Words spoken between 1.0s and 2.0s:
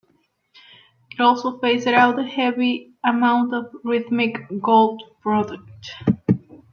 It also phased